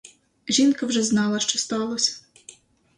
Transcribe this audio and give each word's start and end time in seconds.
Жінка 0.47 0.85
вже 0.85 1.03
знала, 1.03 1.39
що 1.39 1.59
сталося. 1.59 2.21